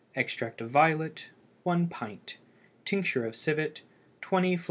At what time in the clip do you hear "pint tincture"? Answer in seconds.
1.87-3.23